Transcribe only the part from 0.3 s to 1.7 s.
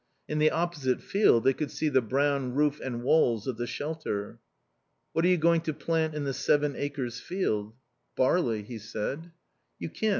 the opposite field they could